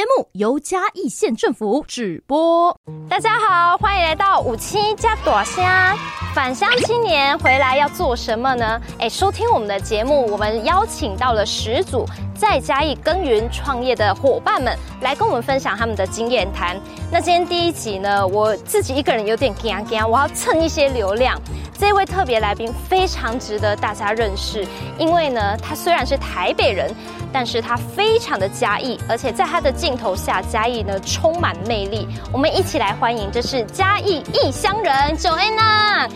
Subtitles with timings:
[0.00, 2.74] 节目由嘉义县政府直播。
[3.06, 5.94] 大家好，欢迎来到五七加朵虾
[6.34, 8.80] 返乡青年回来要做什么呢？
[8.98, 12.06] 哎，收听我们的节目，我们邀请到了十组
[12.40, 16.74] 在嘉义耕耘创业的伙伴们来跟我们分享他们的经验谈。
[17.12, 21.38] 那今天第一集呢，我自己一个人有点惊惊，我要蹭一些流量。
[21.78, 26.90] 这位特别来宾非常值得大家认识，因为呢，他虽然是台北人，
[27.30, 32.08] 但是他非常的嘉义，而且在他的镜头下，嘉义呢充满魅力。
[32.32, 36.08] 我们一起来欢迎，这是嘉义异乡人 Joanna。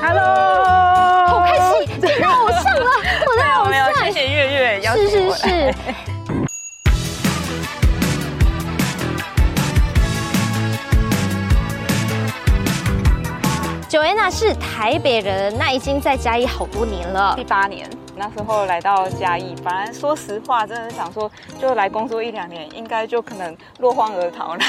[0.00, 2.90] Hello， 好开心，见到偶像了，
[4.10, 5.34] 谢谢月月邀请我。
[5.34, 5.74] 是是是。
[13.90, 17.86] Joanna 是台北人，那已经在嘉义好多年了，第八年。
[18.16, 24.60] 那时候来到嘉义，反正说实话，真的想说，就来工作一两年，应该就可能落荒而逃了。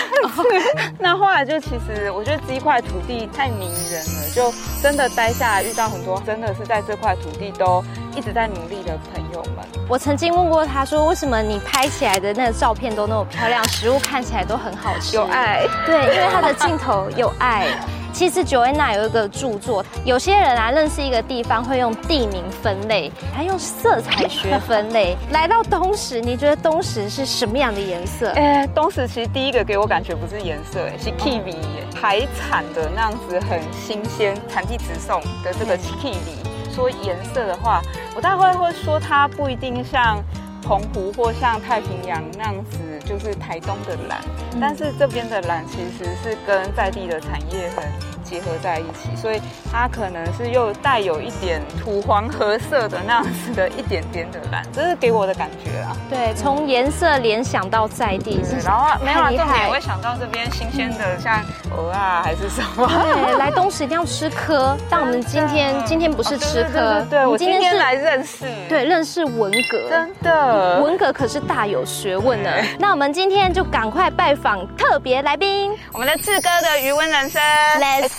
[1.00, 7.84] 那后来就其实，我觉得这一块土地太迷人了，就真的待下来，遇到很多真的是在这块土地都
[8.20, 9.66] 一直在努力的朋友们。
[9.88, 15.16] 我曾经问过他说，为什么你拍起来的那个照片都那么漂亮，食物看起来都很好吃？
[15.16, 17.66] 有爱，对，因为他的镜头有爱。
[18.12, 25.16] 其实 Joanna 有一个著作，有些人啊认识一个地方会用地名分类，还用色彩学分类。
[25.32, 28.32] 来到东石，你觉得东石是什么样的颜色？
[28.32, 31.56] 哎， 东石其实第一个给我感觉不是颜色，哎，是 kiwi，
[31.96, 36.39] 海产的那样子很新鲜，产地直送的这个 kiwi。
[36.80, 37.82] 说颜色的话，
[38.16, 40.24] 我大概会说它不一定像
[40.64, 44.22] 澎湖或像太平洋那样子，就是台东的蓝，
[44.62, 47.84] 但是这边的蓝其实是跟在地的产业很。
[48.30, 49.42] 结合在一起，所以
[49.72, 55.96] 它可能是又带有一点土黄褐色的那样子的一点点的蓝，这是给我的感觉啊。
[56.10, 61.44] 对，从颜色联想到在地，是然后没有重点也会想到这边新鲜的，像
[61.76, 62.88] 鹅啊还是什么。
[62.88, 72.50] 对，来东石一定要吃蚵，但我们今天 今天不是吃蚵，对我今天是来认识，对，认识文革，真的，文革可是大有学问呢。
[72.78, 77.42] 那我们今天就赶快拜访特别来宾，我们的志哥的余温人生
[77.80, 78.19] ，Let's。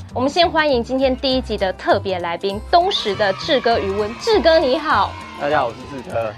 [0.13, 4.13] 我们先欢迎今天第一集的特别来宾，东石的志哥余温。
[4.19, 6.33] 志哥你好，大家好，我是志哥。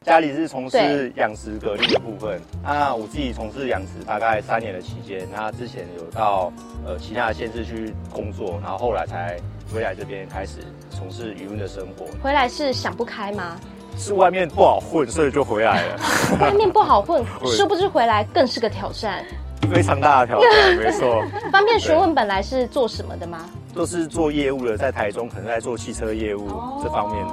[0.00, 6.50] 家里是从事养殖蛤蜊的部分，那我自己从事养殖大概三年的期间，那之前有到
[6.86, 9.38] 呃其他的县市去工作，然后后来才
[9.70, 12.06] 回来这边开始从事渔塭的生活。
[12.22, 13.60] 回来是想不开吗？
[13.96, 16.00] 是外面不好混，所以就回来了。
[16.40, 19.24] 外面不好混， 殊不知回来更是个挑战，
[19.72, 21.24] 非常大的挑战，没错。
[21.50, 23.40] 方便询问本来是做什么的吗？
[23.74, 26.48] 都是做业务的，在台中可能在做汽车业务
[26.82, 27.32] 这方面的。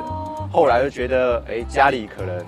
[0.52, 2.46] 后来就觉得，哎、欸，家里可能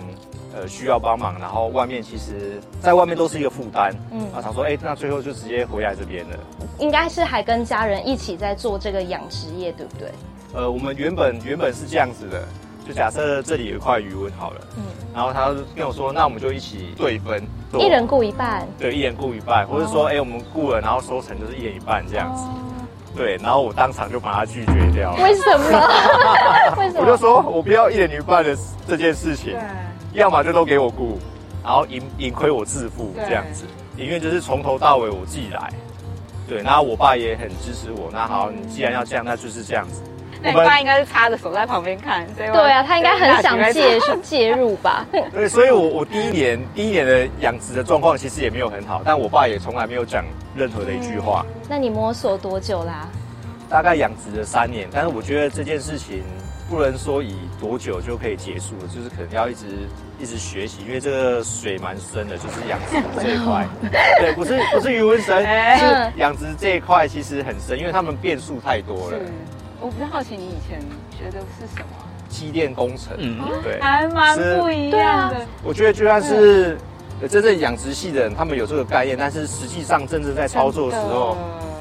[0.56, 6.36] 呃需要帮忙，然后外面其实在外面都是一个负担，嗯，啊想说，哎、欸，那最后就直接回来这边了。
[6.78, 10.10] 应该是还跟家人一起在做这个养殖业，对不对？
[10.54, 12.42] 呃，我们原本原本是这样子的。
[12.86, 14.82] 就假设这里有一块余温好了，嗯，
[15.14, 17.42] 然后他跟我说，那我们就一起对分，
[17.78, 22.44] 一人雇一半，对，一人雇一半，或者说，哎、欸，我们雇了，然后收成就是一人一半这样子，
[23.16, 25.22] 对，然后我当场就把他拒绝掉了。
[25.22, 25.64] 为什么？
[26.78, 27.00] 为什么？
[27.00, 28.56] 我就说我不要一人一半的
[28.86, 29.56] 这件事情，
[30.12, 31.18] 要么就都给我雇，
[31.64, 33.64] 然后盈盈亏我自负这样子，
[33.96, 35.72] 宁愿就是从头到尾我自己来，
[36.46, 40.02] 对，然后我爸也很支持我，那好，你既然要这样，那就是这样子。
[40.44, 45.06] 那你爸应该是插着手在旁边看，对啊，他应该很想介 介入吧？
[45.32, 50.22] 对，所以我我第一年第一年的养殖的状况其实也没有很好，但我爸也从来没有讲
[50.54, 51.46] 任何的一句话。
[51.48, 53.08] 嗯、那你摸索多久啦、啊？
[53.70, 56.22] 大概养殖了三年，但是我觉得这件事情
[56.68, 59.64] 不能说以多久就可以结束，就是可能要一直
[60.20, 63.66] 一直学习，因为这个水蛮深的，就是养殖这一块。
[64.20, 65.42] 对，不是不是渔塭深，
[65.78, 69.16] 是养殖这一块其实很深，因为他们变数太多了。
[69.84, 71.86] 我比较好奇，你以前学的是什么？
[72.26, 75.36] 机电工程，嗯，对，还蛮不一样的。
[75.62, 76.78] 我觉得就算是
[77.28, 81.36] 真正养殖系的人，他们有这个概念，但是实际上真正在操作的时候，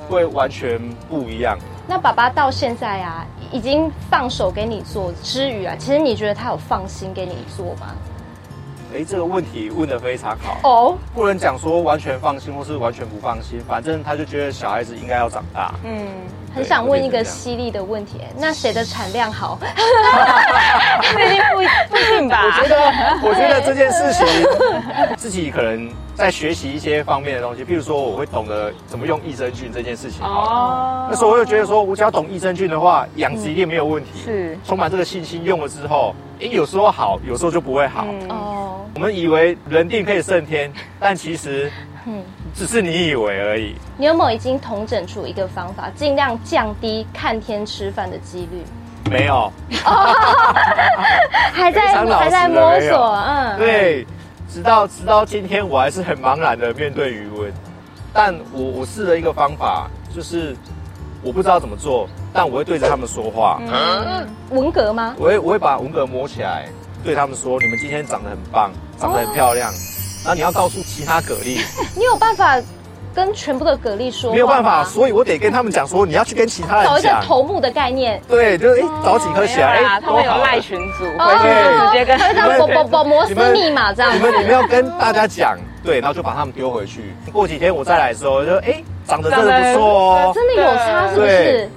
[0.09, 0.77] 会完全
[1.09, 1.57] 不一样。
[1.87, 7.95] 那爸爸到现在啊，已经放手给你做之余啊，其实你觉得他有放心给你做吗？
[8.93, 15.73] 哎，这个问题问得非常好哦，不能讲说完全放心或是完全不放心，反正他就觉得小孩子应该要长大。
[15.83, 16.05] 嗯，
[16.53, 19.57] 很想问一个犀利的问题， 那谁的产量好？
[21.13, 21.57] 最近不
[21.89, 22.43] 不一定吧？
[22.45, 22.91] 我觉得，
[23.29, 24.25] 我觉得这件事情
[25.17, 30.23] 自己可能在学习一些方面的东西，譬如说我会懂得怎么用益生菌这件事情。
[30.23, 34.09] 哦，那时候我就觉得说，我只要懂益生菌的话，养殖一定没有问题。
[34.23, 38.05] 是，充满这个信心，用了之后，哎，有时候好，有时候就不会好。
[38.29, 41.71] 哦，我们以为人定可以胜天，但其实，
[42.05, 42.23] 嗯，
[42.53, 43.75] 只是你以为而已。
[43.97, 48.63] 你有没有已经统整出一个方法，尽量降低看天吃饭的几率？
[49.11, 49.51] 没有，
[51.53, 54.07] 还在还在摸索，嗯，对，
[54.49, 57.51] 直到直到今天，我还是很茫然的面对余文，
[58.13, 60.55] 但我我试了一个方法，就是
[61.21, 65.13] 我不知道怎么做，但我会对着他们说话，嗯，文革吗？
[65.19, 66.67] 我会我会把文革摸起来，
[67.03, 69.71] 对他们说，你们今天长得很棒，长得很漂亮，
[70.25, 71.59] 那、哦、你要告诉其他蛤蜊，
[71.95, 72.59] 你有办法？
[73.15, 78.19] 跟全部的蛤蜊说，没有办法，所以我得跟他们讲说，你要去跟其他人，找一个头目的概念。
[78.27, 84.15] 对，就是哎，找几颗起来，哎，他们有赖群组，回去就直接跟他们，宝宝宝摩斯密码这样。
[84.15, 87.13] 你们你们要跟大家讲，对，然后就把他们丢回去。
[87.31, 88.81] 过几天我再来的时候，就哎。
[89.05, 91.69] 长得真的不错哦，真的有差是不是？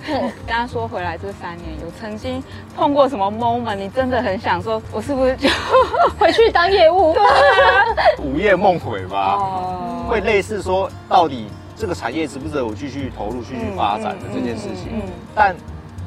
[0.46, 2.40] 刚刚说回来这三年，有曾经
[2.76, 3.74] 碰过什么 moment？
[3.74, 5.48] 你真的很想说，我是不是就
[6.20, 7.12] 回去当业务？
[7.18, 7.84] 对啊，
[8.22, 15.02] 午夜梦回吧，哦，会类似说，到底这个产业值不值得我继续投入、继续发展的这件事情？
[15.34, 15.52] 但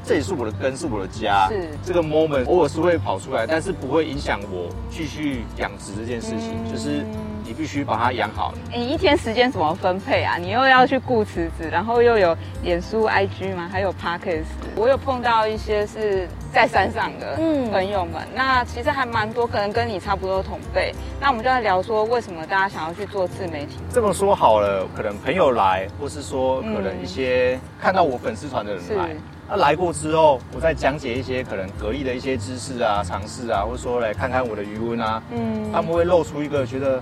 [0.06, 1.50] 这也是我的根，是我的家。
[1.50, 7.06] 是这个 moment 偶尔是会跑出来，但是不会影响我继续养殖这件事情，就是。
[7.50, 8.54] 你必须把它养好。
[8.72, 10.38] 你一天时间怎么分配啊？
[10.38, 13.68] 你又要去顾池子，然后又有脸书、IG 吗？
[13.72, 14.46] 还有 Podcast。
[14.76, 17.38] 我有碰到一些是在山上的
[17.72, 20.94] 朋友们，嗯、那其实还蛮多，可能跟你差不多同辈。
[21.20, 23.78] 那我们就在聊说，为什么大家想要去做自媒体？
[23.92, 29.10] 这么说好了，可能朋友来，或是说可能一些看到我粉丝团的人来。
[29.52, 37.02] 那来过之后，我再讲解一些可能蛤蜊的一些知识啊、尝试啊，或者说来看看我的鱼温啊，嗯，他们会露出一个觉得。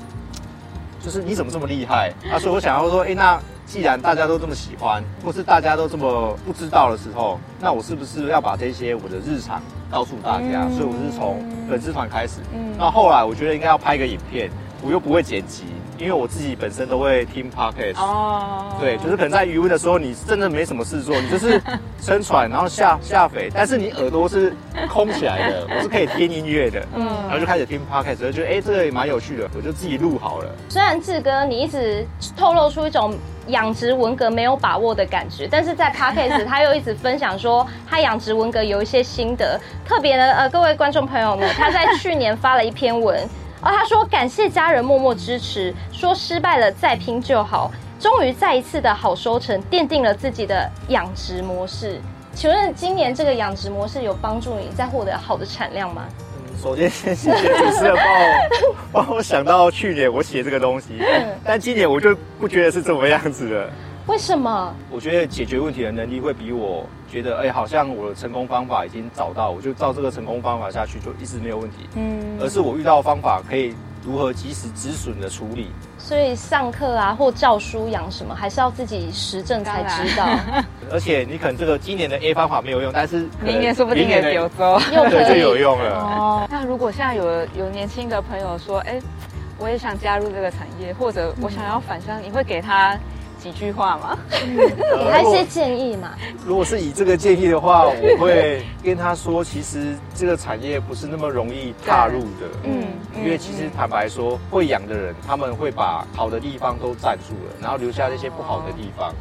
[1.03, 2.13] 就是你怎么这么厉害？
[2.31, 9.61] 啊，所以我想要说，哎，那既然大家都这么喜欢，或是大家都这么不知道的时候，那我是不是要把这些我的日常
[9.91, 10.67] 告诉大家？
[10.69, 14.49] 所以我是从粉丝团开始，嗯那后来我觉得应该要拍一个影片，
[14.81, 15.65] 我又不会剪辑。
[15.97, 21.61] 因为我自己本身都会听 podcast 哦，对，就是可能在余温的时候，你真的没什么事做，你就是
[22.01, 24.53] 撑船，然后下下肥，但是你耳朵是
[24.89, 30.49] 空起来的，我是可以听音乐的，嗯，然后就开始听 podcast，就觉得哎，这个也蛮有趣的，我就自己录好了。
[30.69, 32.05] 虽然志哥你一直
[32.35, 33.15] 透露出一种
[33.47, 43.27] 养殖文革没有把握的感觉，但是在 podcast 他又一直分享说他养殖文革有一些心得，特别呢，呃，各位观众朋友们，他在去年发了一篇文。
[43.67, 47.69] 而、哦、他说感谢家人默默支持，说失败了再拼就好，
[47.99, 51.99] 终于再一次的好收成，奠定了自己的养殖模式。
[52.33, 56.03] 请问今年这个养殖模式有帮助你在获得好的产量吗？
[56.37, 63.69] 嗯、首先先谢谢主持人帮我帮我想到去年我写这个东西，嗯、但今年我就不觉得是这么样子的。
[64.05, 64.73] 为什么？
[64.89, 71.89] 我觉得解决问题的能力会比我觉得，哎，好像我的成功方法已经找到，我就照这个成功方法下去，就一直没有问题。
[71.95, 73.73] 嗯，而是我遇到方法可以
[74.05, 75.71] 如何及时止损的处理。
[75.97, 80.27] 所以上课啊，或教书养什么，还是要自己实证才知道。
[80.91, 84.49] 而且你可能这个今年的 A 方法没有用，但是明年说不定也有用，
[85.09, 85.99] 对，就有用了。
[86.01, 88.99] 哦，那如果现在有有年轻的朋友说，哎，
[89.57, 92.97] 我也想加入这个产业，或者我想要返乡，你会给他？
[93.47, 96.09] 几句话嘛，给他一些建议嘛。
[96.45, 102.49] 如果是以这个建议的话，我会跟他说，其实这个产业不是那么容易踏入的。
[102.63, 102.83] 嗯，
[103.15, 109.13] 因为其实坦白说，会养的人他们会把好的地方都占住了，然后留下那些不好的地方。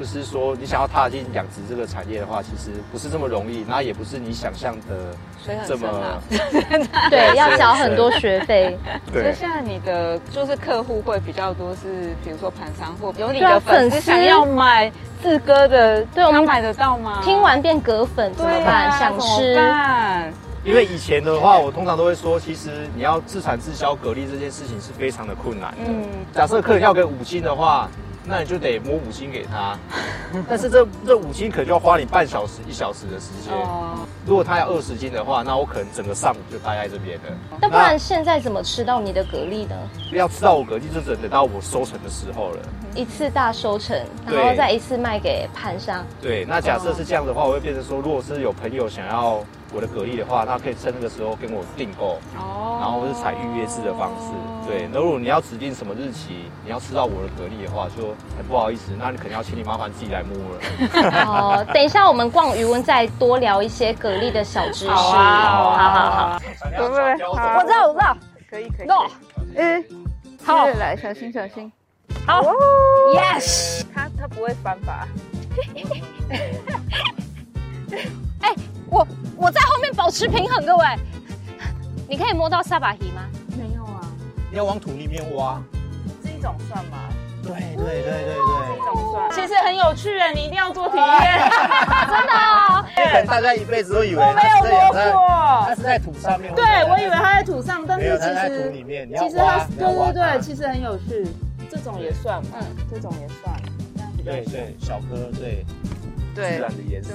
[0.00, 5.14] 就是说，你想要踏进养殖这个产业的话，其实不是这么容易，那也不是你想象的
[5.68, 5.86] 这么。
[7.10, 8.78] 对，要缴很多学费。
[9.12, 9.24] 对。
[9.24, 14.90] 所以现在你的就是客户会比较多，是比如说盘商或有你的粉丝想要买
[15.22, 17.20] 四哥的，对，我们买得到吗？
[17.22, 18.90] 听完变蛤粉怎么办？
[18.98, 20.32] 想吃。
[20.64, 25.88] 因为以前的话，我通常都会说，其实你要自产自销蛤蜊这件事情是非常的困难的。
[25.88, 26.06] 嗯。
[26.32, 27.86] 假设客人要给五星的话。
[28.24, 29.78] 那你就得摸五斤给他，
[30.48, 33.52] 但是这这五斤可能就要花你半小时一小时的时间。
[33.52, 33.98] 哦。
[34.26, 37.24] 如果他要二十斤的话，那我可能整个上午就待在这边了。
[37.60, 39.74] 那不然现在怎么吃到你的蛤蜊呢？
[40.12, 42.58] 要吃到我蛤蜊，就只能等到我收成的时候了。
[42.94, 43.96] 一次大收成，
[44.26, 46.04] 然后再一次卖给盘商。
[46.20, 54.59] 对，那假设是这样的话，我会变成说，如果是有朋友想要我的蛤蜊的话，他可以趁那个时候跟我订购，哦，然后是采预约制的方式。
[54.70, 60.60] 对，那如果你要指定什么日期，你要吃到我的蛤蜊的话，就很不好意思，那你肯定要请你麻烦自己来摸了。
[61.26, 64.88] 哦，等一下我们逛鱼塭再多聊一些蛤蜊的小知识。
[64.88, 66.38] 好啊，好好
[66.78, 66.94] 我知
[67.72, 68.16] 道我知道，
[68.48, 68.86] 可以可以。
[68.86, 68.94] 走，
[69.56, 69.84] 嗯，
[70.44, 71.72] 好来，小心小心。
[72.24, 72.54] 好哦
[73.16, 73.82] ，yes。
[73.92, 75.08] 他他不会翻吧？
[78.42, 78.54] 哎，
[78.88, 79.04] 我
[79.36, 80.84] 我在后面保持平衡，各位，
[82.08, 83.22] 你可以摸到萨巴鱼吗？
[84.50, 85.62] 你要往土里面挖。
[86.22, 86.98] 这一种算吗？
[87.42, 88.78] 对对对对对。
[88.78, 89.30] 这种算。
[89.30, 91.04] 其实很有趣哎，你一定要做体验。
[91.06, 92.84] 真的哦。
[92.96, 96.54] 可能大家一辈子都以为我没有摸过，它是在土上面。
[96.54, 99.08] 对，我以为它在土上，但是其实在土里面。
[99.16, 101.26] 其实它对对对，其实很有趣。
[101.70, 103.54] 这种也算，嗯，这种也算。
[104.24, 105.64] 对对，小颗，对，
[106.34, 107.12] 对，自然的颜色，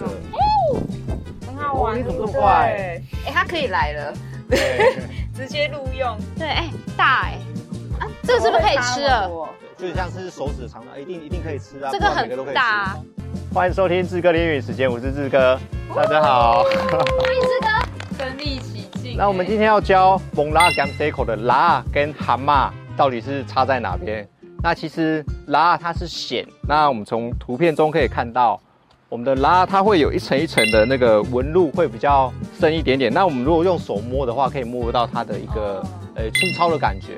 [1.45, 3.01] 很好玩，你怎么这么快？
[3.25, 4.13] 哎，它可以来了，
[4.49, 4.95] 对，
[5.35, 7.37] 直接录用，对，哎，大哎，
[7.99, 9.29] 啊，这个是不是可以吃了？
[9.77, 12.95] 就像是手指长的，一定一定可以吃啊，这个很大。
[13.53, 15.59] 欢迎收听志哥的英语时间，我是志哥，
[15.93, 19.17] 大家好，欢迎志哥，身临其境。
[19.17, 24.25] 那我们今天要教蒙拉甘塞口的拉跟蛤蟆到底是差在哪边？
[24.63, 28.57] 那其实拉它是蚬，那我们从图片中可以看到，
[29.07, 33.13] 我们的拉它会有一层一层的那个纹路会比较深一点点。
[33.13, 35.85] 那我们如果用手摸的话，可以摸到它的一个
[36.15, 37.17] 呃粗糙的感觉。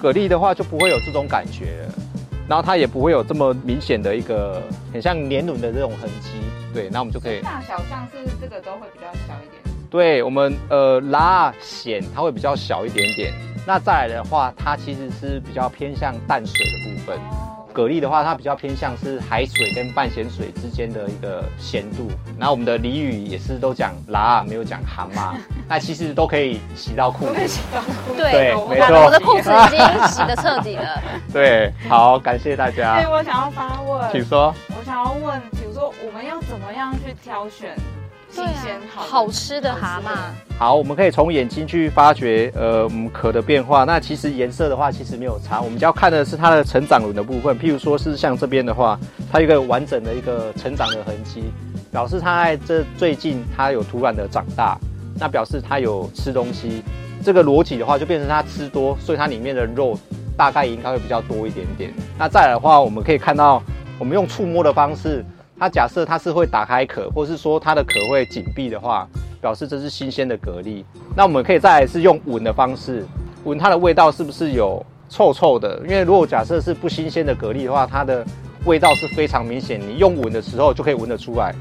[0.00, 1.94] 蛤蜊的话就不会有这种感觉了，
[2.48, 4.62] 然后它也不会有这么明显的一个
[4.92, 6.30] 很像年轮的这种痕迹。
[6.72, 9.60] 对，那我们就可以大小像是这个都会比较小一点。
[9.90, 13.32] 对我们呃拉蚬它会比较小一点点。
[13.66, 17.18] 那再来的话，它其实是比较偏向淡水的部分。
[17.72, 22.08] 蛤蜊的话，它比较偏向是海水跟半咸水之间的一个咸度。
[22.38, 25.34] 然后我们的俚语也是都讲拉，没有讲蛤蟆。
[25.68, 27.60] 那其实都可以洗到裤子。
[28.16, 29.04] 对，对，没错。
[29.04, 31.02] 我的裤子已经洗的彻底了。
[31.32, 33.00] 对，好，感谢大家。
[33.00, 34.10] 对，我想要发问。
[34.10, 34.54] 请说。
[34.68, 37.76] 我想要问，比如说我们要怎么样去挑选？
[38.30, 40.56] 新鲜好好吃的蛤蟆。
[40.56, 43.84] 好，我们可以从眼睛去发掘，呃，我们壳的变化。
[43.84, 45.60] 那其实颜色的话，其实没有差。
[45.60, 47.58] 我们就要看的是它的成长轮的部分。
[47.58, 48.98] 譬如说是像这边的话，
[49.32, 51.52] 它有一个完整的一个成长的痕迹，
[51.90, 54.78] 表示它在这最近它有突然的长大，
[55.18, 56.82] 那表示它有吃东西。
[57.24, 59.98] 这个逻辑的话，就变成它吃多，所以它里面的肉
[60.36, 61.92] 大概应该会比较多一点点。
[62.16, 63.62] 那再来的话，我们可以看到，
[63.98, 65.24] 我们用触摸的方式。
[65.60, 69.06] 它假设它是会打开壳，或是说它的壳会紧闭的话，
[69.42, 70.82] 表示这是新鲜的蛤蜊。
[71.14, 73.04] 那我们可以再来是用闻的方式，
[73.44, 75.78] 闻它的味道是不是有臭臭的？
[75.84, 78.24] 因为如果假设是不新鲜的蛤蜊的话，它的
[78.64, 81.54] 味道是非常明显，你用闻的时候就可以闻得出来。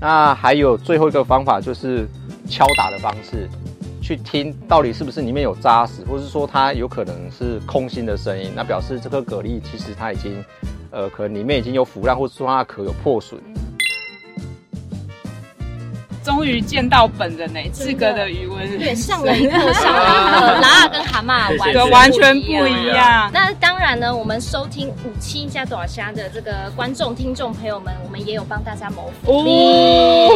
[0.00, 2.06] 那还有最后一个方法就是
[2.48, 3.48] 敲打的方式，
[4.00, 10.40] 去听到底是不是里面有扎实，或是说它有可能是空心的声音，那表示这颗蛤蜊其实它已经。
[10.90, 13.40] 呃，可能里面已经有腐烂，或者说它的壳有破损。
[16.22, 23.30] 终于见到本人呢，志哥的鱼塭对，上了一课， 上了一课，拉跟蛤蟆完全完全不一样。
[23.32, 29.50] 那当然呢，我们收听五七加朵虾的这个观众听众朋友们，我们也有帮大家谋福利。
[29.50, 30.28] 哦、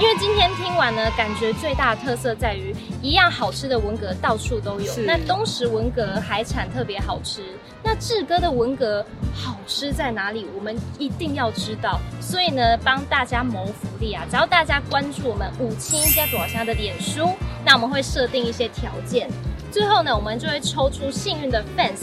[0.00, 4.90] 因为今天听完呢，感觉最大的特色在于，一样好吃的文蛤到处都有。
[5.04, 7.42] 那东石文蛤海产特别好吃，
[7.82, 10.46] 那志哥的文革好吃在哪里？
[10.56, 12.00] 我们一定要知道。
[12.20, 15.28] 所以呢，帮大家谋福利啊，只要大家关注。
[15.28, 17.28] 我们五七加朵香的脸书，
[17.64, 19.28] 那我们会设定一些条件，
[19.70, 22.02] 最后呢，我们就会抽出幸运的 fans。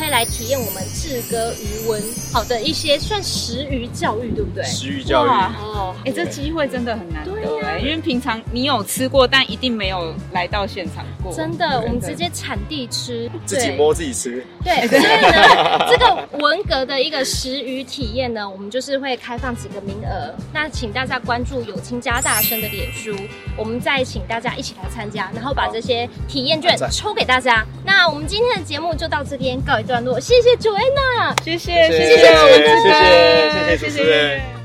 [0.00, 2.02] 可以来体验我们志哥余文
[2.32, 4.64] 好的一些算食鱼教育，对不对？
[4.64, 5.28] 食鱼教育。
[5.28, 7.32] 哦，哎，这机会真的很难得，
[7.78, 11.30] 因为平常你有吃过，但一定没有来到现场过。
[11.34, 14.42] 真的，我们直接产地吃，自己摸自己吃。
[14.64, 23.14] 对，所以呢，这个文革的一个食鱼体验呢，我们就是会开放几个名额，那请大家关注有清家大生的脸书，
[23.54, 27.66] 我们再请大家一起来参加，然后把这些体验券抽给大家。
[27.84, 34.59] 那我们今天的节目就到这边告一段落，谢谢 Joanna，谢谢谢谢谢谢谢谢谢谢谢谢。